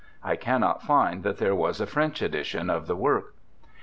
I 0.23 0.35
cannot 0.35 0.81
find 0.81 1.21
that 1.21 1.37
there 1.37 1.53
was 1.53 1.79
a 1.79 1.85
French 1.85 2.23
edition 2.23 2.71
of 2.71 2.87
the 2.87 2.95
work. 2.95 3.35